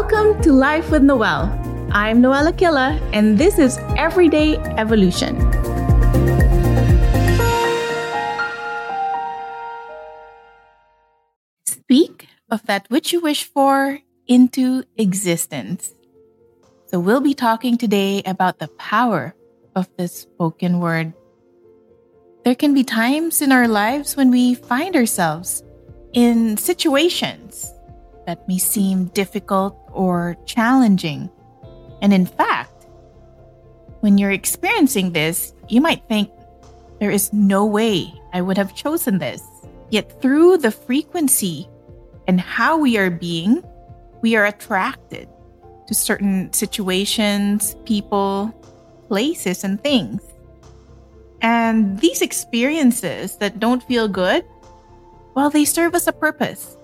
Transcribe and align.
Welcome 0.00 0.40
to 0.44 0.52
Life 0.52 0.90
with 0.90 1.02
Noelle. 1.02 1.52
I'm 1.92 2.22
Noelle 2.22 2.48
Aquila, 2.48 2.98
and 3.12 3.36
this 3.36 3.58
is 3.58 3.76
Everyday 3.98 4.56
Evolution. 4.80 5.36
Speak 11.66 12.28
of 12.50 12.64
that 12.64 12.88
which 12.88 13.12
you 13.12 13.20
wish 13.20 13.44
for 13.44 14.00
into 14.26 14.84
existence. 14.96 15.92
So, 16.86 16.98
we'll 16.98 17.20
be 17.20 17.34
talking 17.34 17.76
today 17.76 18.22
about 18.24 18.58
the 18.58 18.68
power 18.68 19.34
of 19.76 19.86
the 19.98 20.08
spoken 20.08 20.80
word. 20.80 21.12
There 22.46 22.54
can 22.54 22.72
be 22.72 22.84
times 22.84 23.42
in 23.42 23.52
our 23.52 23.68
lives 23.68 24.16
when 24.16 24.30
we 24.30 24.54
find 24.54 24.96
ourselves 24.96 25.62
in 26.14 26.56
situations 26.56 27.69
that 28.30 28.46
may 28.46 28.58
seem 28.58 29.06
difficult 29.06 29.74
or 29.90 30.36
challenging. 30.46 31.28
And 32.00 32.12
in 32.14 32.26
fact, 32.26 32.86
when 34.02 34.18
you're 34.18 34.30
experiencing 34.30 35.10
this, 35.10 35.52
you 35.68 35.80
might 35.80 36.06
think, 36.06 36.30
there 37.00 37.10
is 37.10 37.32
no 37.32 37.66
way 37.66 38.14
I 38.32 38.40
would 38.40 38.56
have 38.56 38.76
chosen 38.76 39.18
this. 39.18 39.42
Yet 39.90 40.22
through 40.22 40.58
the 40.58 40.70
frequency 40.70 41.68
and 42.28 42.40
how 42.40 42.78
we 42.78 42.98
are 42.98 43.10
being, 43.10 43.64
we 44.22 44.36
are 44.36 44.46
attracted 44.46 45.28
to 45.88 45.94
certain 45.94 46.52
situations, 46.52 47.74
people, 47.84 48.54
places, 49.08 49.64
and 49.64 49.82
things. 49.82 50.22
And 51.42 51.98
these 51.98 52.22
experiences 52.22 53.38
that 53.38 53.58
don't 53.58 53.82
feel 53.82 54.06
good, 54.06 54.44
well, 55.34 55.50
they 55.50 55.64
serve 55.64 55.96
us 55.96 56.06
a 56.06 56.12
purpose. 56.12 56.76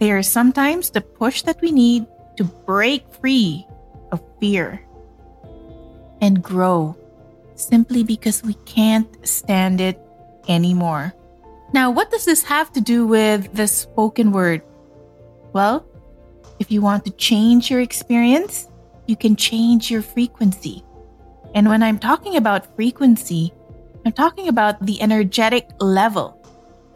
They 0.00 0.10
are 0.12 0.22
sometimes 0.22 0.88
the 0.88 1.02
push 1.02 1.42
that 1.42 1.60
we 1.60 1.70
need 1.72 2.06
to 2.36 2.44
break 2.44 3.04
free 3.20 3.66
of 4.10 4.24
fear 4.40 4.80
and 6.22 6.42
grow 6.42 6.96
simply 7.54 8.02
because 8.02 8.42
we 8.42 8.54
can't 8.64 9.12
stand 9.28 9.80
it 9.80 10.00
anymore. 10.48 11.12
Now, 11.74 11.90
what 11.90 12.10
does 12.10 12.24
this 12.24 12.42
have 12.44 12.72
to 12.72 12.80
do 12.80 13.06
with 13.06 13.52
the 13.52 13.68
spoken 13.68 14.32
word? 14.32 14.62
Well, 15.52 15.84
if 16.58 16.72
you 16.72 16.80
want 16.80 17.04
to 17.04 17.10
change 17.12 17.70
your 17.70 17.80
experience, 17.80 18.68
you 19.06 19.16
can 19.16 19.36
change 19.36 19.90
your 19.90 20.00
frequency. 20.02 20.82
And 21.54 21.68
when 21.68 21.82
I'm 21.82 21.98
talking 21.98 22.36
about 22.36 22.74
frequency, 22.74 23.52
I'm 24.06 24.12
talking 24.12 24.48
about 24.48 24.80
the 24.86 25.02
energetic 25.02 25.68
level 25.78 26.40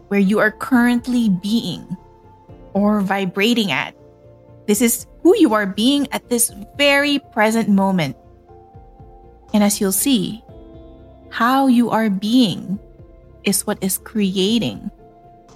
where 0.09 0.21
you 0.21 0.39
are 0.39 0.51
currently 0.51 1.29
being 1.29 1.99
or 2.75 3.01
vibrating 3.01 3.73
at. 3.73 3.95
This 4.67 4.83
is 4.83 5.07
who 5.23 5.37
you 5.37 5.55
are 5.55 5.67
being 5.67 6.07
at 6.13 6.29
this 6.29 6.53
very 6.77 7.19
present 7.33 7.69
moment. 7.69 8.17
And 9.53 9.63
as 9.63 9.81
you'll 9.81 9.93
see, 9.93 10.43
how 11.31 11.67
you 11.67 11.91
are 11.91 12.11
being 12.11 12.79
is 13.45 13.67
what 13.67 13.79
is 13.83 13.99
creating 13.99 14.91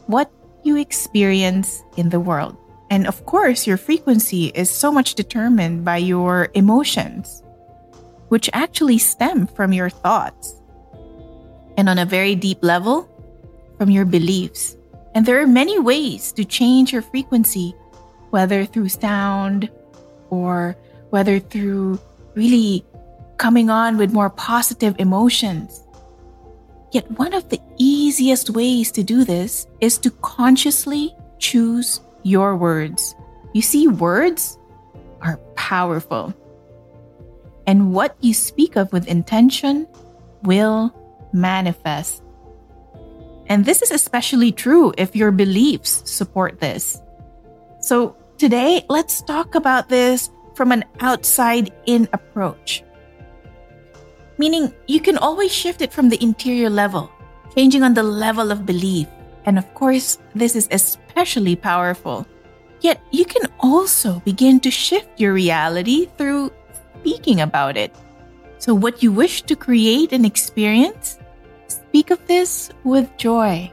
what 0.09 0.33
you 0.65 0.77
experience 0.77 1.85
in 1.97 2.09
the 2.09 2.19
world. 2.19 2.57
And 2.91 3.07
of 3.07 3.25
course, 3.27 3.67
your 3.67 3.77
frequency 3.77 4.47
is 4.57 4.71
so 4.71 4.91
much 4.91 5.15
determined 5.15 5.85
by 5.85 5.99
your 5.99 6.49
emotions, 6.55 7.43
which 8.29 8.49
actually 8.55 8.97
stem 8.97 9.47
from 9.47 9.73
your 9.73 9.91
thoughts. 9.91 10.57
And 11.77 11.89
on 11.89 11.99
a 11.99 12.07
very 12.07 12.35
deep 12.35 12.65
level, 12.65 13.07
from 13.77 13.91
your 13.91 14.07
beliefs. 14.07 14.78
And 15.15 15.27
there 15.27 15.41
are 15.41 15.47
many 15.47 15.79
ways 15.79 16.33
to 16.33 16.45
change 16.45 16.93
your 16.93 17.03
frequency, 17.03 17.75
whether 18.31 18.65
through 18.65 18.91
sound 18.91 19.71
or 20.31 20.77
whether 21.11 21.39
through 21.39 21.99
really 22.35 22.85
coming 23.39 23.71
on 23.71 23.97
with 23.97 24.13
more 24.13 24.31
positive 24.31 24.95
emotions. 24.99 25.85
Yet, 26.93 27.11
one 27.13 27.35
of 27.35 27.49
the 27.49 27.61
easiest 27.77 28.51
ways 28.51 28.91
to 28.93 29.03
do 29.03 29.25
this 29.25 29.67
is 29.81 29.99
to 29.99 30.11
consciously 30.11 31.15
choose 31.39 32.01
your 32.23 32.57
words. 32.57 33.15
You 33.53 33.63
see, 33.63 33.89
words 33.89 34.59
are 35.21 35.37
powerful. 35.55 36.35
And 37.67 37.93
what 37.93 38.17
you 38.21 38.33
speak 38.33 38.77
of 38.77 38.93
with 38.93 39.07
intention 39.07 39.87
will 40.43 40.95
manifest. 41.33 42.23
And 43.49 43.65
this 43.65 43.83
is 43.83 43.91
especially 43.91 44.53
true 44.53 44.93
if 44.99 45.17
your 45.17 45.33
beliefs 45.33 46.03
support 46.05 46.61
this. 46.61 47.01
So 47.81 48.17
today, 48.37 48.85
let's 48.89 49.23
talk 49.23 49.55
about 49.55 49.89
this 49.89 50.31
from 50.55 50.73
an 50.73 50.85
outside 51.01 51.73
in 51.87 52.09
approach. 52.13 52.85
Meaning, 54.37 54.73
you 54.87 55.01
can 55.01 55.17
always 55.19 55.53
shift 55.53 55.83
it 55.83 55.93
from 55.93 56.09
the 56.09 56.23
interior 56.23 56.71
level, 56.71 57.11
changing 57.57 57.83
on 57.83 57.95
the 57.95 58.03
level 58.03 58.53
of 58.53 58.67
belief. 58.67 59.09
And 59.47 59.59
of 59.59 59.73
course, 59.75 60.19
this 60.35 60.55
is 60.55 60.69
especially 60.71 61.57
powerful. 61.57 62.27
Yet, 62.81 63.01
you 63.11 63.25
can 63.25 63.51
also 63.59 64.21
begin 64.21 64.61
to 64.61 64.71
shift 64.71 65.09
your 65.19 65.33
reality 65.33 66.07
through 66.19 66.53
speaking 67.01 67.41
about 67.41 67.77
it. 67.77 67.95
So, 68.59 68.75
what 68.75 69.03
you 69.03 69.11
wish 69.11 69.43
to 69.43 69.57
create 69.57 70.13
and 70.13 70.27
experience, 70.27 71.19
Speak 71.89 72.11
of 72.11 72.21
this 72.27 72.71
with 72.85 73.09
joy. 73.17 73.73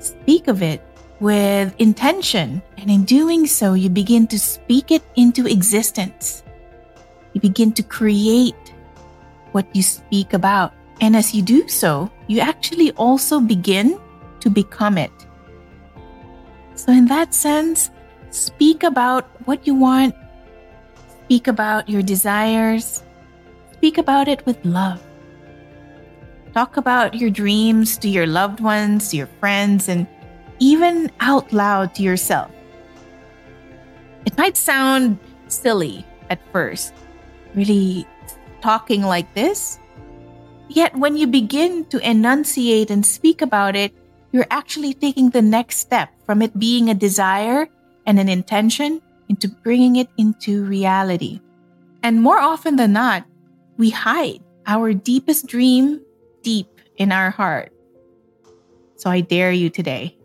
Speak 0.00 0.48
of 0.48 0.62
it 0.62 0.82
with 1.20 1.74
intention, 1.78 2.62
and 2.78 2.90
in 2.90 3.04
doing 3.04 3.46
so, 3.46 3.74
you 3.74 3.88
begin 3.88 4.26
to 4.26 4.38
speak 4.38 4.90
it 4.90 5.02
into 5.14 5.46
existence. 5.46 6.42
You 7.32 7.40
begin 7.40 7.72
to 7.78 7.82
create 7.82 8.74
what 9.52 9.68
you 9.74 9.82
speak 9.82 10.32
about. 10.32 10.72
And 11.00 11.14
as 11.14 11.34
you 11.34 11.42
do 11.42 11.68
so, 11.68 12.10
you 12.26 12.40
actually 12.40 12.90
also 12.92 13.40
begin 13.40 13.98
to 14.40 14.50
become 14.50 14.98
it. 14.98 15.12
So, 16.74 16.92
in 16.92 17.06
that 17.06 17.34
sense, 17.34 17.90
speak 18.30 18.82
about 18.82 19.28
what 19.46 19.66
you 19.66 19.74
want, 19.74 20.14
speak 21.24 21.46
about 21.46 21.88
your 21.88 22.02
desires, 22.02 23.04
speak 23.72 23.98
about 23.98 24.28
it 24.28 24.44
with 24.46 24.58
love. 24.64 25.00
Talk 26.52 26.76
about 26.76 27.14
your 27.14 27.30
dreams 27.30 27.96
to 27.98 28.08
your 28.08 28.26
loved 28.26 28.58
ones, 28.58 29.14
your 29.14 29.28
friends, 29.38 29.88
and 29.88 30.06
even 30.58 31.10
out 31.20 31.52
loud 31.52 31.94
to 31.94 32.02
yourself. 32.02 32.50
It 34.26 34.36
might 34.36 34.56
sound 34.56 35.18
silly 35.46 36.04
at 36.28 36.40
first, 36.52 36.92
really 37.54 38.06
talking 38.60 39.02
like 39.02 39.32
this. 39.34 39.78
Yet 40.68 40.94
when 40.96 41.16
you 41.16 41.26
begin 41.26 41.84
to 41.86 41.98
enunciate 41.98 42.90
and 42.90 43.06
speak 43.06 43.42
about 43.42 43.76
it, 43.76 43.94
you're 44.32 44.50
actually 44.50 44.94
taking 44.94 45.30
the 45.30 45.42
next 45.42 45.78
step 45.78 46.10
from 46.26 46.42
it 46.42 46.58
being 46.58 46.90
a 46.90 46.94
desire 46.94 47.68
and 48.06 48.18
an 48.18 48.28
intention 48.28 49.00
into 49.28 49.48
bringing 49.48 49.96
it 49.96 50.08
into 50.18 50.64
reality. 50.64 51.40
And 52.02 52.22
more 52.22 52.38
often 52.38 52.76
than 52.76 52.92
not, 52.92 53.24
we 53.76 53.90
hide 53.90 54.42
our 54.66 54.92
deepest 54.92 55.46
dream 55.46 56.00
deep 56.42 56.68
in 56.96 57.12
our 57.12 57.30
heart. 57.30 57.72
So 58.96 59.10
I 59.10 59.20
dare 59.20 59.52
you 59.52 59.70
today. 59.70 60.16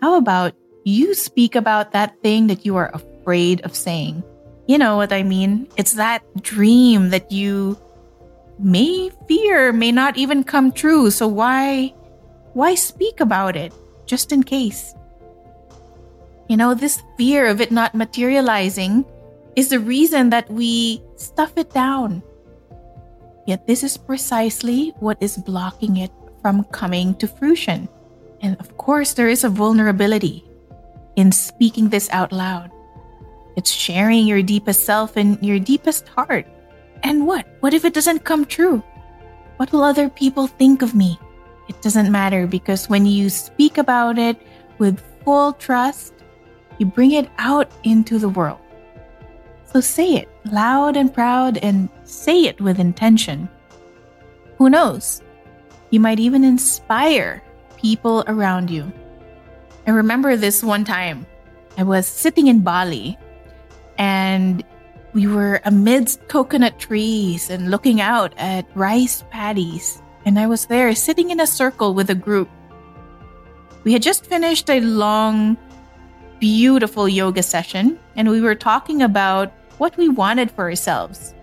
How 0.00 0.16
about 0.16 0.54
you 0.84 1.14
speak 1.14 1.54
about 1.54 1.92
that 1.92 2.20
thing 2.22 2.48
that 2.48 2.66
you 2.66 2.76
are 2.76 2.90
afraid 2.92 3.60
of 3.62 3.74
saying? 3.74 4.22
You 4.66 4.78
know 4.78 4.96
what 4.96 5.12
I 5.12 5.22
mean? 5.22 5.68
It's 5.76 5.94
that 5.94 6.22
dream 6.42 7.10
that 7.10 7.30
you 7.30 7.78
may 8.58 9.10
fear 9.28 9.72
may 9.72 9.92
not 9.92 10.16
even 10.16 10.42
come 10.42 10.72
true. 10.72 11.10
So 11.10 11.28
why 11.28 11.94
why 12.54 12.74
speak 12.74 13.20
about 13.20 13.54
it 13.54 13.72
just 14.06 14.32
in 14.32 14.42
case? 14.42 14.94
You 16.48 16.56
know, 16.56 16.74
this 16.74 17.02
fear 17.18 17.46
of 17.46 17.60
it 17.60 17.70
not 17.70 17.94
materializing 17.94 19.04
is 19.56 19.70
the 19.70 19.80
reason 19.80 20.30
that 20.30 20.50
we 20.50 21.02
stuff 21.16 21.52
it 21.56 21.70
down 21.72 22.22
Yet 23.46 23.66
this 23.66 23.82
is 23.82 23.96
precisely 23.96 24.92
what 24.98 25.18
is 25.20 25.36
blocking 25.38 25.98
it 25.98 26.10
from 26.42 26.64
coming 26.74 27.14
to 27.16 27.28
fruition. 27.28 27.88
And 28.42 28.58
of 28.60 28.76
course, 28.76 29.14
there 29.14 29.28
is 29.28 29.44
a 29.44 29.48
vulnerability 29.48 30.44
in 31.14 31.32
speaking 31.32 31.88
this 31.88 32.10
out 32.10 32.32
loud. 32.32 32.70
It's 33.56 33.70
sharing 33.70 34.26
your 34.26 34.42
deepest 34.42 34.84
self 34.84 35.16
and 35.16 35.38
your 35.42 35.58
deepest 35.58 36.08
heart. 36.08 36.46
And 37.02 37.26
what? 37.26 37.46
What 37.60 37.72
if 37.72 37.84
it 37.84 37.94
doesn't 37.94 38.24
come 38.24 38.44
true? 38.44 38.82
What 39.56 39.72
will 39.72 39.82
other 39.82 40.10
people 40.10 40.46
think 40.46 40.82
of 40.82 40.94
me? 40.94 41.18
It 41.68 41.80
doesn't 41.80 42.12
matter 42.12 42.46
because 42.46 42.88
when 42.88 43.06
you 43.06 43.30
speak 43.30 43.78
about 43.78 44.18
it 44.18 44.36
with 44.78 45.02
full 45.24 45.54
trust, 45.54 46.12
you 46.78 46.86
bring 46.86 47.12
it 47.12 47.30
out 47.38 47.70
into 47.82 48.18
the 48.18 48.28
world. 48.28 48.60
So 49.72 49.80
say 49.80 50.14
it 50.14 50.28
loud 50.52 50.96
and 50.96 51.12
proud 51.12 51.58
and 51.58 51.88
say 52.04 52.44
it 52.44 52.60
with 52.60 52.78
intention. 52.78 53.48
Who 54.58 54.70
knows? 54.70 55.22
You 55.90 56.00
might 56.00 56.18
even 56.18 56.44
inspire 56.44 57.42
people 57.76 58.24
around 58.26 58.70
you. 58.70 58.92
I 59.86 59.90
remember 59.90 60.36
this 60.36 60.62
one 60.62 60.84
time. 60.84 61.26
I 61.78 61.82
was 61.82 62.06
sitting 62.06 62.46
in 62.48 62.60
Bali 62.62 63.18
And 63.98 64.64
we 65.14 65.26
were 65.26 65.60
amidst 65.64 66.28
coconut 66.28 66.78
trees 66.78 67.50
and 67.50 67.70
looking 67.70 68.00
out 68.00 68.34
at 68.36 68.66
rice 68.74 69.24
paddies. 69.30 70.02
And 70.24 70.38
I 70.38 70.46
was 70.46 70.66
there 70.66 70.94
sitting 70.94 71.30
in 71.30 71.40
a 71.40 71.46
circle 71.46 71.94
with 71.94 72.10
a 72.10 72.14
group. 72.14 72.50
We 73.84 73.92
had 73.92 74.02
just 74.02 74.26
finished 74.26 74.68
a 74.68 74.80
long, 74.80 75.56
beautiful 76.40 77.08
yoga 77.08 77.42
session, 77.42 77.98
and 78.16 78.28
we 78.28 78.40
were 78.40 78.54
talking 78.54 79.02
about 79.02 79.52
what 79.78 79.96
we 79.96 80.08
wanted 80.08 80.50
for 80.50 80.64
ourselves, 80.64 81.34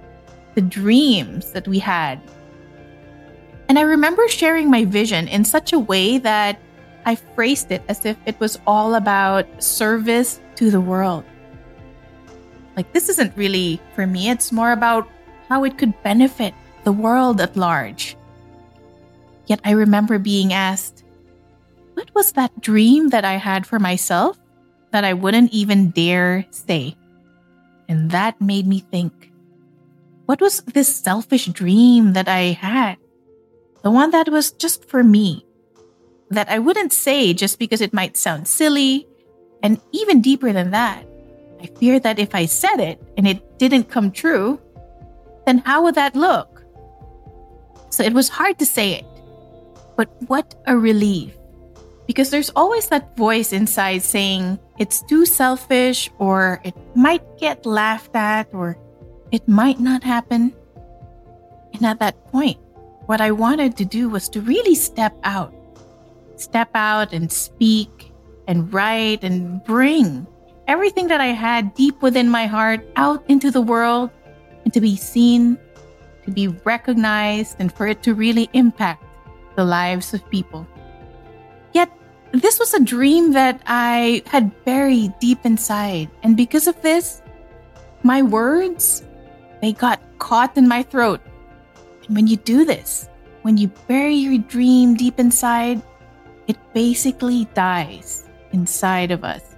the 0.56 0.62
dreams 0.62 1.52
that 1.52 1.68
we 1.68 1.80
had. 1.80 2.20
And 3.70 3.80
I 3.80 3.84
remember 3.84 4.28
sharing 4.28 4.70
my 4.70 4.86
vision 4.86 5.28
in 5.28 5.46
such 5.46 5.74
a 5.74 5.80
way 5.80 6.18
that 6.20 6.60
I 7.06 7.16
phrased 7.16 7.72
it 7.72 7.84
as 7.88 8.06
if 8.06 8.18
it 8.26 8.40
was 8.40 8.60
all 8.66 8.96
about 8.96 9.46
service 9.62 10.40
to 10.56 10.72
the 10.72 10.82
world. 10.82 11.24
Like, 12.76 12.92
this 12.94 13.10
isn't 13.10 13.38
really 13.38 13.80
for 13.96 14.08
me, 14.08 14.30
it's 14.30 14.52
more 14.52 14.72
about 14.72 15.08
how 15.50 15.64
it 15.64 15.78
could 15.78 15.94
benefit 16.04 16.54
the 16.84 16.92
world 16.92 17.40
at 17.40 17.56
large. 17.56 18.18
Yet 19.46 19.60
I 19.64 19.72
remember 19.72 20.18
being 20.18 20.54
asked, 20.54 21.04
What 21.94 22.14
was 22.16 22.32
that 22.34 22.62
dream 22.62 23.10
that 23.10 23.26
I 23.26 23.34
had 23.34 23.68
for 23.68 23.80
myself 23.80 24.38
that 24.92 25.04
I 25.04 25.14
wouldn't 25.14 25.52
even 25.52 25.92
dare 25.92 26.46
say? 26.50 26.96
And 27.88 28.12
that 28.12 28.40
made 28.42 28.68
me 28.68 28.80
think, 28.80 29.32
What 30.26 30.42
was 30.42 30.62
this 30.62 30.94
selfish 30.94 31.48
dream 31.48 32.14
that 32.14 32.28
I 32.28 32.58
had? 32.58 32.98
The 33.82 33.92
one 33.92 34.12
that 34.12 34.30
was 34.30 34.52
just 34.52 34.86
for 34.86 35.04
me, 35.04 35.46
that 36.30 36.50
I 36.50 36.60
wouldn't 36.60 36.94
say 36.94 37.34
just 37.34 37.60
because 37.60 37.82
it 37.82 37.94
might 37.94 38.16
sound 38.16 38.48
silly, 38.48 39.08
and 39.62 39.80
even 39.92 40.22
deeper 40.22 40.54
than 40.54 40.72
that 40.72 41.06
I 41.64 41.68
fear 41.80 41.98
that 42.02 42.20
if 42.20 42.36
I 42.36 42.46
said 42.46 42.84
it 42.84 43.02
and 43.16 43.26
it 43.26 43.58
didn't 43.58 43.88
come 43.88 44.12
true, 44.12 44.60
then 45.46 45.60
how 45.60 45.84
would 45.84 45.96
that 45.96 46.14
look? 46.14 46.62
So 47.90 48.04
it 48.04 48.12
was 48.12 48.28
hard 48.28 48.60
to 48.60 48.66
say 48.66 49.00
it. 49.00 49.06
But 49.96 50.12
what 50.28 50.56
a 50.68 50.76
relief. 50.76 51.32
Because 52.06 52.32
there's 52.32 52.52
always 52.54 52.90
that 52.90 53.16
voice 53.16 53.54
inside 53.54 54.04
saying 54.04 54.60
it's 54.78 55.02
too 55.02 55.26
selfish, 55.26 56.10
or 56.18 56.62
it 56.64 56.76
might 56.96 57.24
get 57.38 57.66
laughed 57.66 58.16
at, 58.16 58.54
or 58.54 58.78
it 59.32 59.48
might 59.48 59.80
not 59.80 60.04
happen. 60.04 60.54
And 61.74 61.86
at 61.86 62.00
that 62.00 62.26
point, 62.32 62.58
what 63.06 63.22
I 63.22 63.32
wanted 63.32 63.78
to 63.78 63.86
do 63.86 64.10
was 64.10 64.30
to 64.30 64.42
really 64.42 64.76
step 64.76 65.14
out. 65.24 65.54
Step 66.36 66.70
out 66.74 67.14
and 67.14 67.32
speak 67.32 68.12
and 68.48 68.74
write 68.74 69.24
and 69.24 69.64
bring 69.64 70.28
everything 70.68 71.08
that 71.08 71.22
I 71.22 71.28
had 71.28 71.74
deep 71.76 72.02
within 72.02 72.30
my 72.30 72.48
heart 72.48 72.82
out 72.96 73.24
into 73.30 73.52
the 73.52 73.62
world 73.62 74.10
and 74.64 74.74
to 74.74 74.82
be 74.82 74.96
seen, 74.96 75.58
to 76.26 76.32
be 76.32 76.48
recognized, 76.48 77.58
and 77.60 77.72
for 77.72 77.88
it 77.88 78.02
to 78.04 78.14
really 78.14 78.50
impact 78.54 79.04
the 79.56 79.66
lives 79.66 80.14
of 80.14 80.28
people. 80.30 80.66
This 82.34 82.58
was 82.58 82.74
a 82.74 82.84
dream 82.84 83.34
that 83.34 83.62
I 83.68 84.24
had 84.26 84.50
buried 84.66 85.14
deep 85.20 85.46
inside. 85.46 86.10
And 86.24 86.36
because 86.36 86.66
of 86.66 86.82
this, 86.82 87.22
my 88.02 88.24
words, 88.24 89.04
they 89.62 89.72
got 89.72 90.02
caught 90.18 90.58
in 90.58 90.68
my 90.68 90.82
throat. 90.82 91.22
And 92.08 92.16
when 92.16 92.26
you 92.26 92.38
do 92.38 92.66
this, 92.66 93.08
when 93.44 93.58
you 93.58 93.68
bury 93.88 94.16
your 94.16 94.40
dream 94.40 94.96
deep 94.96 95.20
inside, 95.20 95.80
it 96.48 96.58
basically 96.74 97.46
dies 97.54 98.28
inside 98.52 99.12
of 99.12 99.24
us. 99.24 99.56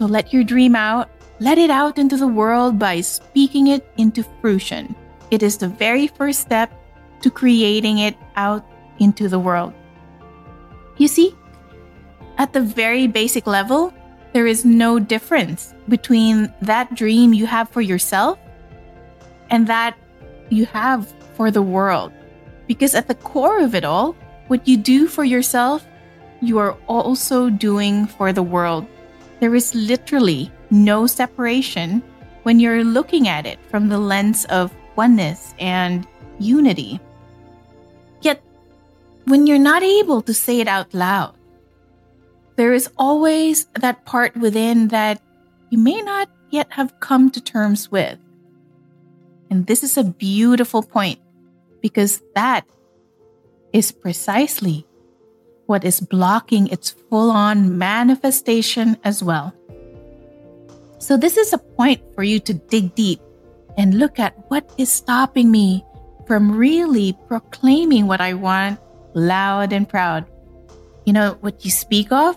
So 0.00 0.06
let 0.06 0.32
your 0.32 0.42
dream 0.42 0.74
out, 0.74 1.08
let 1.38 1.58
it 1.58 1.70
out 1.70 1.96
into 1.96 2.16
the 2.16 2.26
world 2.26 2.76
by 2.76 3.02
speaking 3.02 3.68
it 3.68 3.86
into 3.98 4.26
fruition. 4.40 4.96
It 5.30 5.44
is 5.44 5.56
the 5.56 5.68
very 5.68 6.08
first 6.08 6.40
step 6.40 6.74
to 7.22 7.30
creating 7.30 7.98
it 7.98 8.16
out 8.34 8.66
into 8.98 9.28
the 9.28 9.38
world. 9.38 9.72
You 10.96 11.06
see, 11.06 11.36
at 12.38 12.52
the 12.52 12.62
very 12.62 13.06
basic 13.06 13.46
level, 13.46 13.92
there 14.32 14.46
is 14.46 14.64
no 14.64 14.98
difference 14.98 15.74
between 15.88 16.52
that 16.62 16.94
dream 16.94 17.34
you 17.34 17.46
have 17.46 17.68
for 17.68 17.80
yourself 17.80 18.38
and 19.50 19.66
that 19.66 19.96
you 20.48 20.64
have 20.66 21.12
for 21.34 21.50
the 21.50 21.62
world. 21.62 22.12
Because 22.66 22.94
at 22.94 23.08
the 23.08 23.14
core 23.16 23.60
of 23.60 23.74
it 23.74 23.84
all, 23.84 24.14
what 24.46 24.66
you 24.68 24.76
do 24.76 25.08
for 25.08 25.24
yourself, 25.24 25.86
you 26.40 26.58
are 26.58 26.76
also 26.86 27.50
doing 27.50 28.06
for 28.06 28.32
the 28.32 28.42
world. 28.42 28.86
There 29.40 29.54
is 29.54 29.74
literally 29.74 30.52
no 30.70 31.06
separation 31.06 32.02
when 32.42 32.60
you're 32.60 32.84
looking 32.84 33.28
at 33.28 33.46
it 33.46 33.58
from 33.68 33.88
the 33.88 33.98
lens 33.98 34.44
of 34.46 34.72
oneness 34.96 35.54
and 35.58 36.06
unity. 36.38 37.00
Yet, 38.20 38.42
when 39.24 39.46
you're 39.46 39.58
not 39.58 39.82
able 39.82 40.22
to 40.22 40.34
say 40.34 40.60
it 40.60 40.68
out 40.68 40.92
loud, 40.94 41.37
there 42.58 42.74
is 42.74 42.90
always 42.98 43.66
that 43.78 44.04
part 44.04 44.36
within 44.36 44.88
that 44.88 45.22
you 45.70 45.78
may 45.78 46.02
not 46.02 46.28
yet 46.50 46.66
have 46.74 46.98
come 46.98 47.30
to 47.30 47.40
terms 47.40 47.88
with. 47.88 48.18
And 49.48 49.64
this 49.68 49.84
is 49.84 49.96
a 49.96 50.02
beautiful 50.02 50.82
point 50.82 51.20
because 51.80 52.20
that 52.34 52.66
is 53.72 53.92
precisely 53.92 54.84
what 55.66 55.84
is 55.84 56.00
blocking 56.00 56.66
its 56.66 56.90
full 56.90 57.30
on 57.30 57.78
manifestation 57.78 58.98
as 59.04 59.22
well. 59.22 59.54
So, 60.98 61.16
this 61.16 61.36
is 61.36 61.52
a 61.52 61.62
point 61.78 62.02
for 62.16 62.24
you 62.24 62.40
to 62.40 62.54
dig 62.54 62.92
deep 62.96 63.20
and 63.76 64.00
look 64.00 64.18
at 64.18 64.34
what 64.50 64.68
is 64.78 64.90
stopping 64.90 65.52
me 65.52 65.84
from 66.26 66.50
really 66.50 67.16
proclaiming 67.28 68.08
what 68.08 68.20
I 68.20 68.34
want 68.34 68.80
loud 69.14 69.72
and 69.72 69.88
proud. 69.88 70.26
You 71.06 71.12
know, 71.12 71.38
what 71.40 71.64
you 71.64 71.70
speak 71.70 72.10
of, 72.10 72.36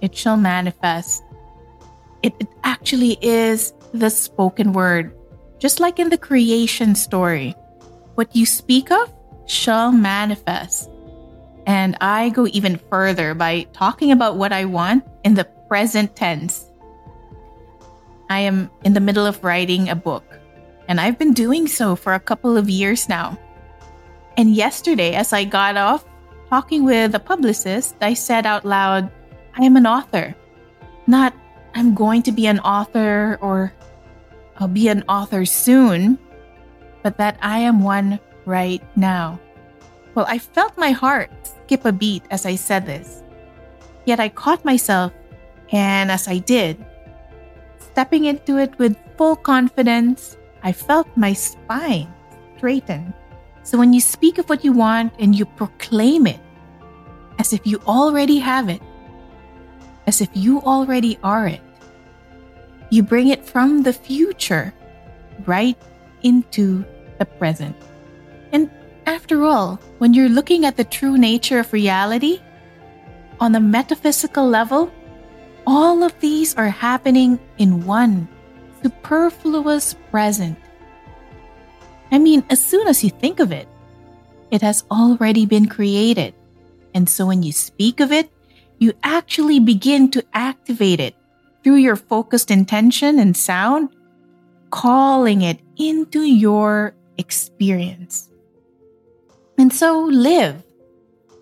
it 0.00 0.14
shall 0.14 0.36
manifest. 0.36 1.22
It, 2.22 2.34
it 2.40 2.48
actually 2.64 3.18
is 3.20 3.72
the 3.92 4.10
spoken 4.10 4.72
word, 4.72 5.14
just 5.58 5.80
like 5.80 5.98
in 5.98 6.10
the 6.10 6.18
creation 6.18 6.94
story. 6.94 7.54
What 8.14 8.34
you 8.36 8.46
speak 8.46 8.90
of 8.90 9.12
shall 9.46 9.92
manifest. 9.92 10.90
And 11.66 11.96
I 12.00 12.30
go 12.30 12.46
even 12.48 12.80
further 12.90 13.34
by 13.34 13.66
talking 13.72 14.12
about 14.12 14.36
what 14.36 14.52
I 14.52 14.64
want 14.64 15.04
in 15.24 15.34
the 15.34 15.44
present 15.68 16.16
tense. 16.16 16.66
I 18.28 18.40
am 18.40 18.70
in 18.84 18.92
the 18.92 19.00
middle 19.00 19.26
of 19.26 19.42
writing 19.42 19.88
a 19.88 19.96
book, 19.96 20.24
and 20.88 21.00
I've 21.00 21.18
been 21.18 21.32
doing 21.32 21.66
so 21.66 21.96
for 21.96 22.14
a 22.14 22.20
couple 22.20 22.56
of 22.56 22.70
years 22.70 23.08
now. 23.08 23.38
And 24.36 24.54
yesterday, 24.54 25.14
as 25.14 25.32
I 25.32 25.44
got 25.44 25.76
off 25.76 26.04
talking 26.48 26.84
with 26.84 27.14
a 27.14 27.20
publicist, 27.20 27.96
I 28.00 28.14
said 28.14 28.46
out 28.46 28.64
loud, 28.64 29.10
I 29.56 29.64
am 29.64 29.76
an 29.76 29.86
author. 29.86 30.34
Not, 31.06 31.34
I'm 31.74 31.94
going 31.94 32.22
to 32.22 32.32
be 32.32 32.46
an 32.46 32.60
author 32.60 33.38
or 33.40 33.72
I'll 34.58 34.68
be 34.68 34.88
an 34.88 35.02
author 35.08 35.44
soon, 35.44 36.18
but 37.02 37.16
that 37.16 37.38
I 37.40 37.58
am 37.58 37.82
one 37.82 38.20
right 38.44 38.82
now. 38.96 39.40
Well, 40.14 40.26
I 40.28 40.38
felt 40.38 40.76
my 40.76 40.90
heart 40.90 41.30
skip 41.42 41.84
a 41.84 41.92
beat 41.92 42.24
as 42.30 42.44
I 42.44 42.56
said 42.56 42.86
this. 42.86 43.22
Yet 44.04 44.20
I 44.20 44.28
caught 44.28 44.64
myself, 44.64 45.12
and 45.72 46.10
as 46.10 46.26
I 46.26 46.38
did, 46.38 46.84
stepping 47.78 48.24
into 48.24 48.58
it 48.58 48.76
with 48.78 48.96
full 49.16 49.36
confidence, 49.36 50.36
I 50.62 50.72
felt 50.72 51.08
my 51.16 51.32
spine 51.32 52.12
straighten. 52.56 53.14
So 53.62 53.78
when 53.78 53.92
you 53.92 54.00
speak 54.00 54.38
of 54.38 54.48
what 54.48 54.64
you 54.64 54.72
want 54.72 55.12
and 55.18 55.34
you 55.34 55.44
proclaim 55.44 56.26
it 56.26 56.40
as 57.38 57.52
if 57.52 57.66
you 57.66 57.80
already 57.86 58.38
have 58.38 58.68
it, 58.68 58.82
as 60.10 60.18
if 60.18 60.28
you 60.34 60.58
already 60.66 61.14
are 61.22 61.46
it, 61.46 61.62
you 62.90 63.06
bring 63.06 63.30
it 63.30 63.46
from 63.46 63.86
the 63.86 63.94
future 63.94 64.74
right 65.46 65.78
into 66.26 66.82
the 67.22 67.24
present. 67.38 67.78
And 68.50 68.66
after 69.06 69.46
all, 69.46 69.78
when 70.02 70.10
you're 70.10 70.28
looking 70.28 70.66
at 70.66 70.74
the 70.74 70.82
true 70.82 71.14
nature 71.14 71.62
of 71.62 71.70
reality, 71.70 72.42
on 73.38 73.54
the 73.54 73.62
metaphysical 73.62 74.42
level, 74.42 74.90
all 75.64 76.02
of 76.02 76.18
these 76.18 76.58
are 76.58 76.68
happening 76.68 77.38
in 77.62 77.86
one 77.86 78.26
superfluous 78.82 79.94
present. 80.10 80.58
I 82.10 82.18
mean, 82.18 82.42
as 82.50 82.58
soon 82.58 82.90
as 82.90 83.06
you 83.06 83.14
think 83.14 83.38
of 83.38 83.54
it, 83.54 83.70
it 84.50 84.60
has 84.66 84.82
already 84.90 85.46
been 85.46 85.70
created. 85.70 86.34
And 86.92 87.06
so 87.06 87.30
when 87.30 87.46
you 87.46 87.54
speak 87.54 88.00
of 88.02 88.10
it, 88.10 88.26
you 88.80 88.94
actually 89.04 89.60
begin 89.60 90.10
to 90.10 90.24
activate 90.32 90.98
it 90.98 91.14
through 91.62 91.76
your 91.76 91.96
focused 91.96 92.50
intention 92.50 93.18
and 93.18 93.36
sound, 93.36 93.90
calling 94.70 95.42
it 95.42 95.60
into 95.76 96.22
your 96.22 96.94
experience. 97.18 98.30
And 99.58 99.72
so 99.72 100.00
live. 100.04 100.64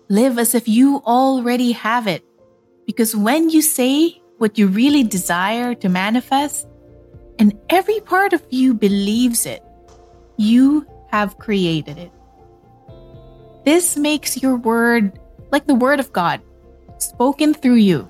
Live 0.09 0.37
as 0.37 0.53
if 0.53 0.67
you 0.67 0.97
already 1.05 1.71
have 1.71 2.07
it. 2.07 2.25
Because 2.85 3.15
when 3.15 3.49
you 3.49 3.61
say 3.61 4.21
what 4.37 4.57
you 4.57 4.67
really 4.67 5.03
desire 5.03 5.73
to 5.75 5.87
manifest, 5.87 6.67
and 7.39 7.57
every 7.69 8.01
part 8.01 8.33
of 8.33 8.43
you 8.49 8.73
believes 8.73 9.45
it, 9.45 9.63
you 10.35 10.85
have 11.07 11.37
created 11.37 11.97
it. 11.97 12.11
This 13.63 13.95
makes 13.95 14.41
your 14.41 14.57
word 14.57 15.17
like 15.51 15.67
the 15.67 15.75
word 15.75 16.01
of 16.01 16.11
God, 16.11 16.41
spoken 16.99 17.53
through 17.53 17.81
you. 17.81 18.09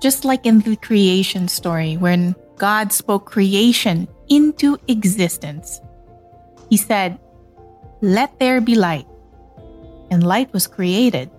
Just 0.00 0.24
like 0.24 0.46
in 0.46 0.60
the 0.60 0.76
creation 0.76 1.48
story, 1.48 1.96
when 1.96 2.34
God 2.56 2.92
spoke 2.92 3.26
creation 3.26 4.08
into 4.28 4.78
existence, 4.88 5.80
He 6.70 6.76
said, 6.76 7.18
Let 8.00 8.38
there 8.38 8.60
be 8.60 8.74
light. 8.74 9.06
And 10.10 10.22
light 10.22 10.52
was 10.52 10.66
created. 10.66 11.30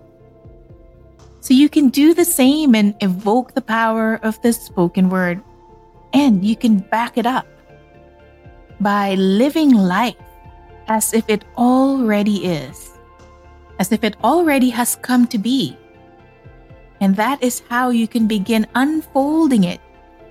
So 1.40 1.54
you 1.54 1.68
can 1.68 1.88
do 1.88 2.12
the 2.14 2.24
same 2.24 2.74
and 2.74 2.94
evoke 3.00 3.54
the 3.54 3.64
power 3.64 4.20
of 4.22 4.40
the 4.42 4.52
spoken 4.52 5.08
word. 5.08 5.42
And 6.12 6.44
you 6.44 6.54
can 6.54 6.78
back 6.78 7.16
it 7.16 7.26
up 7.26 7.46
by 8.80 9.14
living 9.14 9.72
life 9.72 10.16
as 10.88 11.14
if 11.14 11.28
it 11.28 11.44
already 11.56 12.44
is, 12.44 12.98
as 13.78 13.92
if 13.92 14.02
it 14.04 14.16
already 14.24 14.70
has 14.70 14.96
come 14.96 15.26
to 15.28 15.38
be. 15.38 15.76
And 17.00 17.16
that 17.16 17.42
is 17.42 17.62
how 17.68 17.90
you 17.90 18.06
can 18.06 18.26
begin 18.26 18.66
unfolding 18.74 19.64
it 19.64 19.80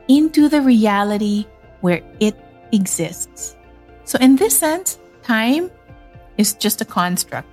into 0.07 0.49
the 0.49 0.61
reality 0.61 1.45
where 1.81 2.01
it 2.19 2.35
exists. 2.71 3.55
So, 4.03 4.17
in 4.19 4.35
this 4.35 4.57
sense, 4.57 4.99
time 5.23 5.71
is 6.37 6.53
just 6.53 6.81
a 6.81 6.85
construct. 6.85 7.47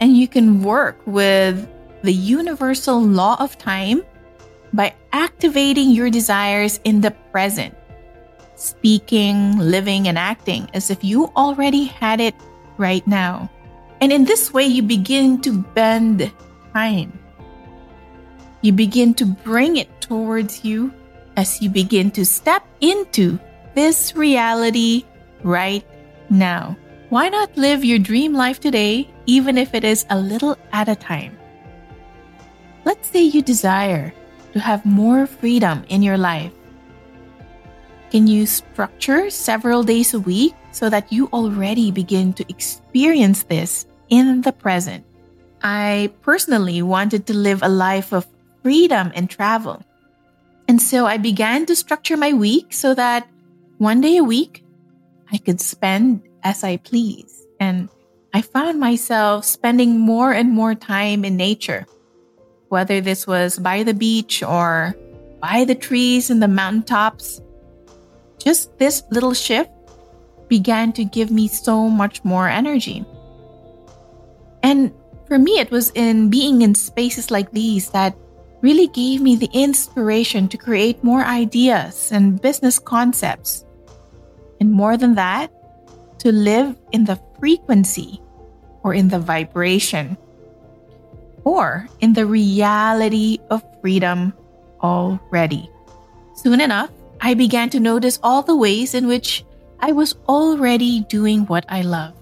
And 0.00 0.16
you 0.16 0.28
can 0.28 0.62
work 0.62 1.00
with 1.06 1.68
the 2.02 2.12
universal 2.12 3.00
law 3.00 3.36
of 3.38 3.58
time 3.58 4.02
by 4.72 4.94
activating 5.12 5.90
your 5.90 6.08
desires 6.08 6.80
in 6.84 7.00
the 7.00 7.10
present, 7.32 7.74
speaking, 8.56 9.58
living, 9.58 10.08
and 10.08 10.16
acting 10.16 10.70
as 10.72 10.90
if 10.90 11.04
you 11.04 11.26
already 11.36 11.84
had 11.84 12.20
it 12.20 12.34
right 12.78 13.06
now. 13.06 13.50
And 14.00 14.12
in 14.12 14.24
this 14.24 14.52
way, 14.52 14.64
you 14.64 14.82
begin 14.82 15.42
to 15.42 15.60
bend 15.76 16.32
time. 16.72 17.19
You 18.62 18.72
begin 18.72 19.14
to 19.14 19.24
bring 19.24 19.76
it 19.76 19.88
towards 20.00 20.64
you 20.64 20.92
as 21.36 21.62
you 21.62 21.70
begin 21.70 22.10
to 22.12 22.26
step 22.26 22.62
into 22.80 23.38
this 23.74 24.14
reality 24.14 25.04
right 25.42 25.84
now. 26.28 26.76
Why 27.08 27.28
not 27.28 27.56
live 27.56 27.84
your 27.84 27.98
dream 27.98 28.34
life 28.34 28.60
today, 28.60 29.08
even 29.26 29.56
if 29.56 29.74
it 29.74 29.84
is 29.84 30.04
a 30.10 30.18
little 30.18 30.58
at 30.72 30.88
a 30.88 30.94
time? 30.94 31.36
Let's 32.84 33.08
say 33.08 33.22
you 33.22 33.42
desire 33.42 34.12
to 34.52 34.60
have 34.60 34.84
more 34.84 35.26
freedom 35.26 35.84
in 35.88 36.02
your 36.02 36.18
life. 36.18 36.52
Can 38.10 38.26
you 38.26 38.44
structure 38.44 39.30
several 39.30 39.82
days 39.82 40.14
a 40.14 40.20
week 40.20 40.54
so 40.72 40.90
that 40.90 41.12
you 41.12 41.28
already 41.32 41.90
begin 41.90 42.32
to 42.34 42.44
experience 42.48 43.44
this 43.44 43.86
in 44.08 44.42
the 44.42 44.52
present? 44.52 45.04
I 45.62 46.10
personally 46.22 46.82
wanted 46.82 47.26
to 47.26 47.34
live 47.34 47.62
a 47.62 47.68
life 47.68 48.12
of 48.12 48.26
freedom 48.62 49.12
and 49.14 49.28
travel. 49.28 49.82
And 50.68 50.80
so 50.80 51.06
I 51.06 51.16
began 51.16 51.66
to 51.66 51.74
structure 51.74 52.16
my 52.16 52.32
week 52.32 52.72
so 52.72 52.94
that 52.94 53.28
one 53.78 54.00
day 54.00 54.18
a 54.18 54.24
week 54.24 54.64
I 55.32 55.38
could 55.38 55.60
spend 55.60 56.22
as 56.42 56.62
I 56.64 56.76
please. 56.76 57.46
And 57.58 57.88
I 58.32 58.42
found 58.42 58.78
myself 58.78 59.44
spending 59.44 59.98
more 59.98 60.32
and 60.32 60.50
more 60.50 60.74
time 60.74 61.24
in 61.24 61.36
nature, 61.36 61.86
whether 62.68 63.00
this 63.00 63.26
was 63.26 63.58
by 63.58 63.82
the 63.82 63.94
beach 63.94 64.42
or 64.42 64.94
by 65.40 65.64
the 65.64 65.74
trees 65.74 66.30
and 66.30 66.42
the 66.42 66.48
mountaintops. 66.48 67.40
Just 68.38 68.78
this 68.78 69.02
little 69.10 69.34
shift 69.34 69.70
began 70.48 70.92
to 70.92 71.04
give 71.04 71.30
me 71.30 71.48
so 71.48 71.88
much 71.88 72.24
more 72.24 72.48
energy. 72.48 73.04
And 74.62 74.92
for 75.26 75.38
me, 75.38 75.58
it 75.58 75.70
was 75.70 75.90
in 75.94 76.30
being 76.30 76.62
in 76.62 76.74
spaces 76.74 77.30
like 77.30 77.50
these 77.52 77.90
that 77.90 78.16
really 78.60 78.88
gave 78.88 79.20
me 79.20 79.36
the 79.36 79.50
inspiration 79.52 80.48
to 80.48 80.56
create 80.56 81.02
more 81.02 81.22
ideas 81.22 82.12
and 82.12 82.40
business 82.40 82.78
concepts. 82.78 83.64
And 84.60 84.70
more 84.70 84.96
than 84.96 85.14
that, 85.14 85.50
to 86.20 86.32
live 86.32 86.76
in 86.92 87.04
the 87.04 87.18
frequency 87.38 88.20
or 88.82 88.92
in 88.92 89.08
the 89.08 89.18
vibration 89.18 90.16
or 91.44 91.88
in 92.00 92.12
the 92.12 92.26
reality 92.26 93.38
of 93.48 93.64
freedom 93.80 94.34
already. 94.82 95.70
Soon 96.34 96.60
enough, 96.60 96.90
I 97.20 97.34
began 97.34 97.70
to 97.70 97.80
notice 97.80 98.18
all 98.22 98.42
the 98.42 98.56
ways 98.56 98.94
in 98.94 99.06
which 99.06 99.44
I 99.80 99.92
was 99.92 100.14
already 100.28 101.00
doing 101.08 101.46
what 101.46 101.64
I 101.68 101.82
love. 101.82 102.14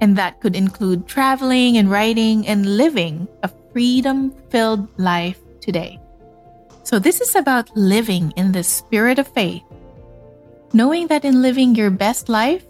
And 0.00 0.16
that 0.16 0.40
could 0.40 0.56
include 0.56 1.06
traveling 1.06 1.76
and 1.76 1.90
writing 1.90 2.46
and 2.46 2.76
living 2.76 3.28
a 3.42 3.50
freedom 3.72 4.32
filled 4.50 4.88
life 4.98 5.40
today. 5.60 5.98
So, 6.84 6.98
this 6.98 7.20
is 7.20 7.34
about 7.36 7.74
living 7.76 8.32
in 8.36 8.52
the 8.52 8.62
spirit 8.62 9.18
of 9.18 9.28
faith, 9.28 9.62
knowing 10.72 11.06
that 11.08 11.24
in 11.24 11.42
living 11.42 11.74
your 11.74 11.90
best 11.90 12.28
life, 12.28 12.66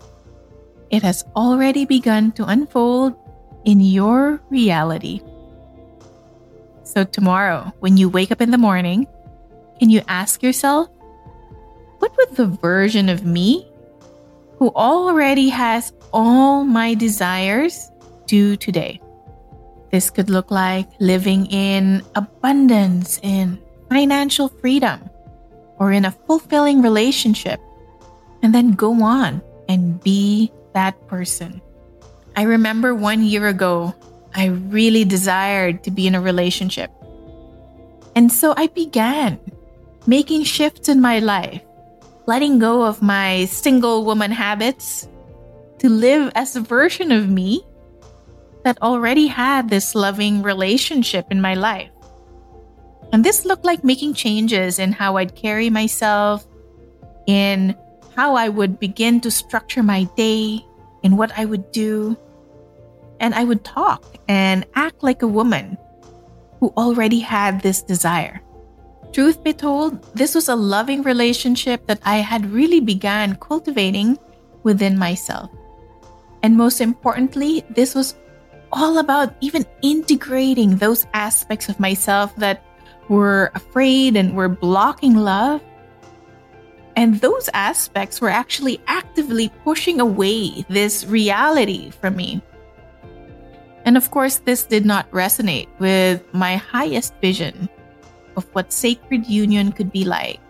it 0.90 1.02
has 1.02 1.25
already 1.35 1.85
begun 1.85 2.32
to 2.32 2.44
unfold 2.44 3.16
in 3.64 3.80
your 3.80 4.40
reality. 4.50 5.21
So, 6.85 7.04
tomorrow, 7.04 7.73
when 7.80 7.97
you 7.97 8.09
wake 8.09 8.30
up 8.30 8.40
in 8.40 8.50
the 8.50 8.59
morning, 8.59 9.06
can 9.80 9.90
you 9.90 10.02
ask 10.06 10.42
yourself, 10.42 10.88
what 11.99 12.14
would 12.16 12.37
the 12.37 12.47
version 12.47 13.09
of 13.09 13.25
me 13.25 13.66
who 14.59 14.71
already 14.76 15.49
has 15.49 15.92
all 16.12 16.64
my 16.64 16.94
desires 16.94 17.90
do 18.26 18.54
today? 18.54 19.01
This 19.93 20.09
could 20.09 20.31
look 20.31 20.51
like 20.51 20.89
living 21.01 21.47
in 21.53 22.03
abundance, 22.15 23.21
in 23.23 23.61
financial 23.91 24.49
freedom, 24.49 25.11
or 25.77 25.93
in 25.93 26.07
a 26.07 26.17
fulfilling 26.27 26.81
relationship, 26.81 27.61
and 28.43 28.55
then 28.55 28.73
go 28.73 29.03
on 29.03 29.43
and 29.69 30.03
be 30.03 30.51
that 30.73 30.97
person. 31.09 31.61
I 32.35 32.43
remember 32.43 32.95
one 32.95 33.23
year 33.23 33.49
ago, 33.49 33.95
I 34.35 34.47
really 34.47 35.05
desired 35.05 35.85
to 35.85 35.91
be 35.91 36.07
in 36.07 36.15
a 36.15 36.21
relationship. 36.23 36.91
And 38.17 38.33
so 38.33 38.55
I 38.57 38.69
began 38.69 39.39
making 40.07 40.45
shifts 40.45 40.89
in 40.89 41.03
my 41.03 41.19
life, 41.19 41.61
letting 42.25 42.59
go 42.59 42.83
of 42.83 43.03
my 43.03 43.45
single 43.45 44.05
woman 44.05 44.31
habits 44.31 45.07
to 45.81 45.91
live 45.91 46.33
as 46.35 46.57
a 46.57 46.61
version 46.61 47.13
of 47.13 47.29
me 47.29 47.61
that 48.64 48.81
already 48.83 49.26
had 49.26 49.69
this 49.69 49.95
loving 49.95 50.42
relationship 50.42 51.26
in 51.31 51.40
my 51.40 51.54
life. 51.54 51.90
And 53.12 53.25
this 53.25 53.45
looked 53.45 53.64
like 53.64 53.85
making 53.85 54.14
changes 54.14 54.78
in 54.78 54.92
how 54.92 55.16
I'd 55.16 55.35
carry 55.35 55.69
myself, 55.69 56.47
in 57.26 57.76
how 58.16 58.35
I 58.37 58.49
would 58.49 58.78
begin 58.78 59.21
to 59.21 59.31
structure 59.31 59.83
my 59.83 60.04
day 60.16 60.64
and 61.04 61.19
what 61.19 61.33
I 61.37 61.45
would 61.45 61.71
do. 61.73 62.16
And 63.21 63.35
I 63.35 63.45
would 63.45 63.64
talk 63.64 64.04
and 64.28 64.64
act 64.75 65.02
like 65.02 65.23
a 65.23 65.28
woman 65.28 65.76
who 66.59 66.73
already 66.76 67.21
had 67.21 67.61
this 67.61 67.83
desire. 67.83 68.40
Truth 69.12 69.45
be 69.45 69.52
told, 69.52 70.02
this 70.14 70.35
was 70.35 70.49
a 70.49 70.57
loving 70.57 71.02
relationship 71.02 71.87
that 71.87 72.00
I 72.04 72.16
had 72.19 72.50
really 72.50 72.81
began 72.81 73.37
cultivating 73.37 74.19
within 74.62 74.99
myself. 74.99 75.50
And 76.42 76.57
most 76.57 76.81
importantly, 76.81 77.62
this 77.71 77.95
was 77.95 78.14
all 78.73 78.99
about 78.99 79.35
even 79.41 79.67
integrating 79.83 80.76
those 80.76 81.07
aspects 81.14 81.69
of 81.69 81.79
myself 81.79 82.35
that 82.37 82.64
were 83.09 83.50
afraid 83.55 84.17
and 84.17 84.35
were 84.35 84.49
blocking 84.49 85.17
love 85.17 85.61
and 86.97 87.21
those 87.21 87.49
aspects 87.55 88.21
were 88.21 88.29
actually 88.29 88.81
actively 88.87 89.50
pushing 89.64 90.00
away 90.00 90.64
this 90.69 91.07
reality 91.07 91.91
from 91.91 92.17
me. 92.17 92.43
And 93.85 93.97
of 93.97 94.11
course, 94.11 94.38
this 94.38 94.64
did 94.64 94.85
not 94.85 95.11
resonate 95.11 95.69
with 95.79 96.23
my 96.33 96.57
highest 96.57 97.14
vision 97.21 97.69
of 98.37 98.45
what 98.52 98.73
sacred 98.73 99.26
union 99.26 99.73
could 99.73 99.91
be 99.91 100.05
like. 100.05 100.41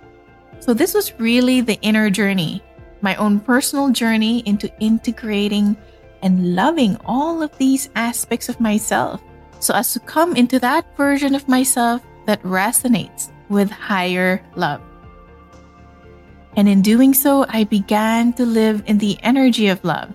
So, 0.61 0.75
this 0.75 0.95
was 0.95 1.19
really 1.19 1.61
the 1.61 1.81
inner 1.81 2.11
journey, 2.11 2.63
my 3.01 3.17
own 3.17 3.41
personal 3.41 3.91
journey 3.91 4.41
into 4.41 4.71
integrating 4.81 5.77
and 6.23 6.55
loving 6.55 6.97
all 7.05 7.43
of 7.43 7.57
these 7.59 7.91
aspects 7.95 8.49
of 8.49 8.61
myself 8.61 9.23
so 9.59 9.75
as 9.75 9.93
to 9.93 10.01
come 10.01 10.35
into 10.35 10.59
that 10.59 10.87
version 10.97 11.35
of 11.35 11.49
myself 11.49 12.03
that 12.27 12.43
resonates 12.43 13.31
with 13.49 13.71
higher 13.71 14.43
love. 14.57 14.81
And 16.57 16.69
in 16.69 16.83
doing 16.83 17.15
so, 17.15 17.47
I 17.49 17.65
began 17.65 18.33
to 18.35 18.45
live 18.45 18.83
in 18.87 18.99
the 18.99 19.19
energy 19.23 19.69
of 19.69 19.85
love 19.85 20.13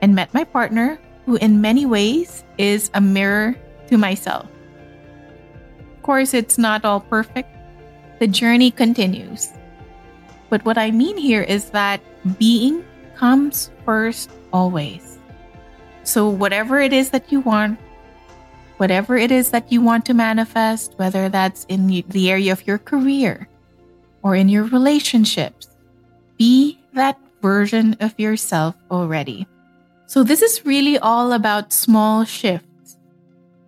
and 0.00 0.14
met 0.14 0.32
my 0.32 0.44
partner, 0.44 0.98
who 1.26 1.36
in 1.36 1.60
many 1.60 1.84
ways 1.84 2.44
is 2.56 2.90
a 2.94 3.00
mirror 3.00 3.54
to 3.88 3.98
myself. 3.98 4.46
Of 5.96 6.02
course, 6.02 6.32
it's 6.32 6.56
not 6.56 6.84
all 6.84 7.00
perfect. 7.00 7.50
The 8.20 8.26
journey 8.26 8.70
continues. 8.70 9.52
But 10.48 10.64
what 10.64 10.78
I 10.78 10.90
mean 10.90 11.18
here 11.18 11.42
is 11.42 11.70
that 11.70 12.00
being 12.38 12.84
comes 13.18 13.70
first 13.84 14.30
always. 14.52 15.18
So, 16.04 16.28
whatever 16.30 16.78
it 16.78 16.92
is 16.92 17.10
that 17.10 17.30
you 17.32 17.40
want, 17.40 17.78
whatever 18.78 19.18
it 19.18 19.30
is 19.30 19.50
that 19.50 19.70
you 19.70 19.82
want 19.82 20.06
to 20.06 20.14
manifest, 20.14 20.94
whether 20.96 21.28
that's 21.28 21.66
in 21.68 21.88
the 22.08 22.30
area 22.30 22.52
of 22.52 22.66
your 22.66 22.78
career 22.78 23.48
or 24.22 24.34
in 24.34 24.48
your 24.48 24.64
relationships, 24.64 25.68
be 26.38 26.78
that 26.94 27.18
version 27.42 27.96
of 28.00 28.18
yourself 28.18 28.74
already. 28.90 29.46
So, 30.06 30.22
this 30.22 30.40
is 30.40 30.64
really 30.64 30.96
all 30.96 31.32
about 31.32 31.72
small 31.72 32.24
shifts. 32.24 32.96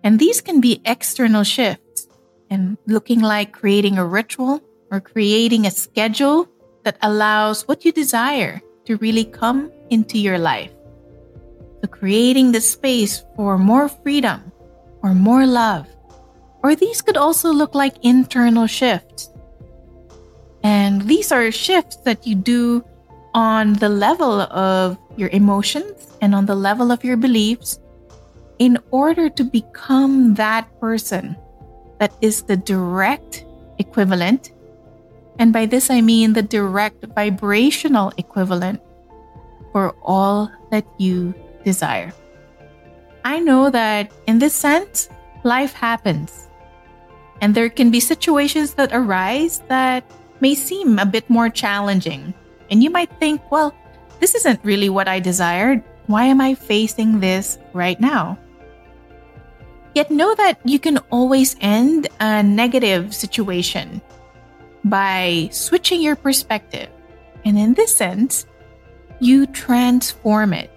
And 0.03 0.17
these 0.17 0.41
can 0.41 0.61
be 0.61 0.81
external 0.85 1.43
shifts 1.43 2.07
and 2.49 2.77
looking 2.87 3.19
like 3.19 3.51
creating 3.51 3.99
a 3.99 4.05
ritual 4.05 4.63
or 4.89 4.99
creating 4.99 5.67
a 5.67 5.71
schedule 5.71 6.49
that 6.83 6.97
allows 7.03 7.67
what 7.67 7.85
you 7.85 7.91
desire 7.91 8.61
to 8.91 8.97
really 8.97 9.23
come 9.23 9.71
into 9.89 10.19
your 10.19 10.37
life. 10.37 10.71
So, 11.79 11.87
creating 11.87 12.51
the 12.51 12.59
space 12.59 13.23
for 13.39 13.57
more 13.57 13.87
freedom 13.87 14.51
or 15.01 15.15
more 15.15 15.47
love. 15.47 15.87
Or 16.61 16.75
these 16.75 17.01
could 17.01 17.15
also 17.15 17.51
look 17.55 17.73
like 17.73 17.95
internal 18.03 18.67
shifts. 18.67 19.31
And 20.61 21.07
these 21.07 21.31
are 21.31 21.49
shifts 21.51 22.03
that 22.03 22.27
you 22.27 22.35
do 22.35 22.83
on 23.33 23.73
the 23.79 23.89
level 23.89 24.41
of 24.51 24.99
your 25.15 25.29
emotions 25.29 26.11
and 26.19 26.35
on 26.35 26.45
the 26.45 26.55
level 26.55 26.91
of 26.91 27.03
your 27.03 27.15
beliefs 27.15 27.79
in 28.59 28.77
order 28.91 29.29
to 29.29 29.43
become 29.43 30.35
that 30.35 30.67
person 30.79 31.35
that 31.97 32.11
is 32.19 32.43
the 32.43 32.57
direct 32.57 33.45
equivalent 33.79 34.51
and 35.41 35.51
by 35.51 35.65
this, 35.65 35.89
I 35.89 36.01
mean 36.01 36.33
the 36.33 36.45
direct 36.45 37.01
vibrational 37.17 38.13
equivalent 38.15 38.79
for 39.73 39.95
all 40.03 40.51
that 40.69 40.85
you 40.99 41.33
desire. 41.65 42.13
I 43.25 43.39
know 43.39 43.71
that 43.71 44.11
in 44.27 44.37
this 44.37 44.53
sense, 44.53 45.09
life 45.43 45.73
happens. 45.73 46.47
And 47.41 47.55
there 47.55 47.73
can 47.73 47.89
be 47.89 47.99
situations 47.99 48.75
that 48.75 48.93
arise 48.93 49.65
that 49.67 50.05
may 50.41 50.53
seem 50.53 50.99
a 50.99 51.09
bit 51.09 51.27
more 51.27 51.49
challenging. 51.49 52.35
And 52.69 52.83
you 52.83 52.91
might 52.91 53.09
think, 53.17 53.41
well, 53.49 53.73
this 54.19 54.35
isn't 54.35 54.61
really 54.61 54.89
what 54.89 55.07
I 55.07 55.19
desired. 55.19 55.81
Why 56.05 56.25
am 56.25 56.39
I 56.39 56.53
facing 56.53 57.19
this 57.19 57.57
right 57.73 57.99
now? 57.99 58.37
Yet 59.95 60.11
know 60.11 60.35
that 60.35 60.61
you 60.65 60.77
can 60.77 60.99
always 61.09 61.55
end 61.61 62.09
a 62.19 62.43
negative 62.43 63.15
situation 63.15 64.03
by 64.85 65.49
switching 65.51 66.01
your 66.01 66.15
perspective. 66.15 66.89
And 67.45 67.57
in 67.57 67.73
this 67.73 67.95
sense, 67.95 68.45
you 69.19 69.45
transform 69.47 70.53
it. 70.53 70.71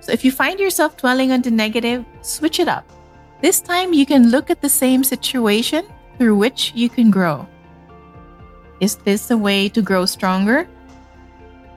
So 0.00 0.12
if 0.12 0.24
you 0.24 0.32
find 0.32 0.58
yourself 0.58 0.96
dwelling 0.96 1.32
on 1.32 1.42
the 1.42 1.50
negative, 1.50 2.04
switch 2.22 2.58
it 2.60 2.68
up. 2.68 2.88
This 3.42 3.60
time 3.60 3.92
you 3.92 4.06
can 4.06 4.30
look 4.30 4.50
at 4.50 4.60
the 4.60 4.68
same 4.68 5.04
situation 5.04 5.84
through 6.18 6.36
which 6.36 6.72
you 6.74 6.88
can 6.88 7.10
grow. 7.10 7.46
Is 8.80 8.96
this 8.96 9.30
a 9.30 9.36
way 9.36 9.68
to 9.70 9.82
grow 9.82 10.06
stronger? 10.06 10.68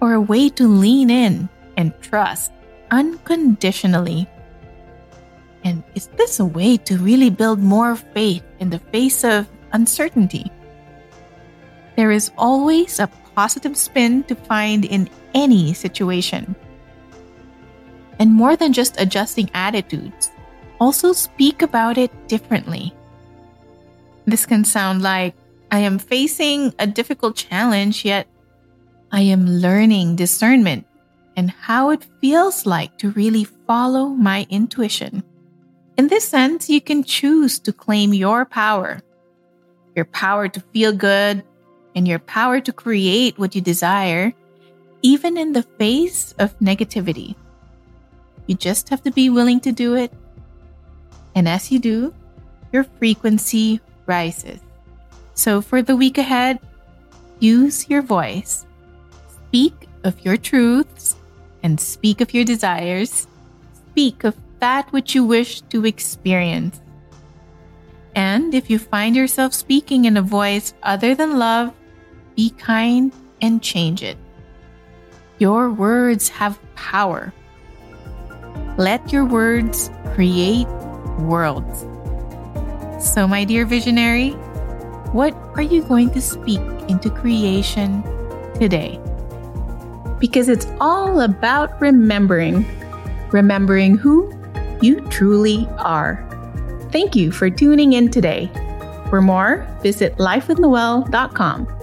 Or 0.02 0.14
a 0.14 0.22
way 0.22 0.50
to 0.50 0.68
lean 0.68 1.10
in 1.10 1.50
and 1.78 1.94
trust 2.02 2.52
unconditionally? 2.92 4.28
And 5.64 5.84
is 5.96 6.08
this 6.16 6.40
a 6.40 6.46
way 6.46 6.78
to 6.78 6.98
really 6.98 7.30
build 7.30 7.60
more 7.60 7.96
faith 7.96 8.44
in 8.60 8.70
the 8.70 8.80
face 8.80 9.24
of 9.24 9.48
uncertainty? 9.72 10.52
There 11.96 12.12
is 12.12 12.32
always 12.38 13.00
a 13.00 13.10
positive 13.36 13.78
spin 13.78 14.24
to 14.24 14.36
find 14.36 14.86
in 14.86 15.10
any 15.34 15.74
situation. 15.74 16.56
And 18.20 18.34
more 18.34 18.56
than 18.56 18.74
just 18.74 19.00
adjusting 19.00 19.50
attitudes, 19.54 20.32
also 20.80 21.14
speak 21.14 21.62
about 21.62 21.98
it 21.98 22.12
differently. 22.28 22.94
This 24.26 24.46
can 24.46 24.64
sound 24.64 25.02
like 25.02 25.36
I 25.72 25.80
am 25.80 25.98
facing 26.00 26.74
a 26.80 26.88
difficult 26.88 27.36
challenge, 27.36 28.06
yet 28.06 28.28
I 29.12 29.22
am 29.22 29.48
learning 29.48 30.16
discernment 30.16 30.86
and 31.36 31.50
how 31.50 31.90
it 31.90 32.06
feels 32.22 32.66
like 32.66 32.98
to 33.00 33.12
really 33.12 33.44
follow 33.44 34.10
my 34.10 34.46
intuition. 34.50 35.24
In 35.98 36.08
this 36.08 36.28
sense, 36.28 36.70
you 36.70 36.82
can 36.82 37.04
choose 37.04 37.60
to 37.60 37.74
claim 37.74 38.14
your 38.14 38.46
power 38.46 39.02
your 39.96 40.06
power 40.06 40.48
to 40.48 40.60
feel 40.74 40.92
good, 40.92 41.44
and 41.96 42.08
your 42.08 42.20
power 42.20 42.60
to 42.62 42.74
create 42.74 43.38
what 43.38 43.56
you 43.56 43.62
desire, 43.62 44.34
even 45.02 45.38
in 45.38 45.54
the 45.54 45.64
face 45.64 46.34
of 46.40 46.58
negativity. 46.60 47.36
You 48.48 48.56
just 48.56 48.90
have 48.90 49.04
to 49.04 49.12
be 49.12 49.30
willing 49.30 49.60
to 49.62 49.72
do 49.72 49.96
it. 49.96 50.12
And 51.36 51.48
as 51.48 51.72
you 51.72 51.80
do, 51.80 52.14
your 52.72 52.84
frequency 52.84 53.80
rises. 54.06 54.60
So 55.34 55.62
for 55.62 55.82
the 55.82 55.96
week 55.96 56.18
ahead, 56.18 56.60
use 57.40 57.90
your 57.90 58.02
voice. 58.02 58.66
Speak 59.48 59.88
of 60.04 60.20
your 60.26 60.38
truths 60.38 61.16
and 61.64 61.80
speak 61.80 62.22
of 62.22 62.34
your 62.34 62.44
desires. 62.44 63.28
Speak 63.92 64.24
of 64.24 64.36
that 64.60 64.92
which 64.92 65.16
you 65.16 65.24
wish 65.24 65.62
to 65.70 65.86
experience. 65.86 66.82
And 68.16 68.54
if 68.54 68.70
you 68.70 68.78
find 68.78 69.16
yourself 69.16 69.54
speaking 69.54 70.06
in 70.06 70.18
a 70.18 70.22
voice 70.22 70.74
other 70.84 71.16
than 71.16 71.40
love, 71.40 71.74
be 72.36 72.50
kind 72.52 73.12
and 73.42 73.62
change 73.62 74.04
it. 74.04 74.18
Your 75.40 75.70
words 75.70 76.30
have 76.30 76.60
power. 76.76 77.34
Let 78.78 79.12
your 79.12 79.26
words 79.26 79.90
create 80.14 80.68
worlds. 81.20 81.86
So, 83.04 83.28
my 83.28 83.44
dear 83.44 83.66
visionary, 83.66 84.32
what 85.12 85.34
are 85.56 85.62
you 85.62 85.84
going 85.84 86.10
to 86.12 86.22
speak 86.22 86.62
into 86.88 87.10
creation 87.10 88.02
today? 88.56 89.00
Because 90.20 90.50
it's 90.50 90.68
all 90.80 91.22
about 91.22 91.80
remembering, 91.82 92.66
remembering 93.32 93.98
who 93.98 94.34
you 94.82 95.02
truly 95.10 95.68
are. 95.78 96.26
Thank 96.92 97.16
you 97.16 97.32
for 97.32 97.50
tuning 97.50 97.94
in 97.94 98.10
today. 98.10 98.50
For 99.10 99.22
more, 99.22 99.68
visit 99.82 100.18
lifewithnoelle.com. 100.18 101.83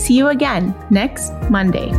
See 0.00 0.14
you 0.14 0.28
again 0.28 0.74
next 0.88 1.30
Monday. 1.50 1.92